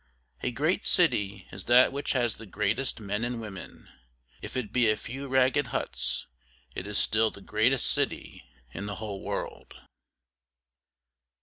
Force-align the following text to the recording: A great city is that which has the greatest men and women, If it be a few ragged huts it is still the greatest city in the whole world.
A 0.41 0.49
great 0.51 0.83
city 0.83 1.45
is 1.51 1.65
that 1.65 1.91
which 1.93 2.13
has 2.13 2.37
the 2.37 2.47
greatest 2.47 2.99
men 2.99 3.23
and 3.23 3.39
women, 3.39 3.87
If 4.41 4.57
it 4.57 4.73
be 4.73 4.89
a 4.89 4.97
few 4.97 5.27
ragged 5.27 5.67
huts 5.67 6.25
it 6.73 6.87
is 6.87 6.97
still 6.97 7.29
the 7.29 7.39
greatest 7.39 7.85
city 7.85 8.49
in 8.73 8.87
the 8.87 8.95
whole 8.95 9.21
world. 9.21 9.75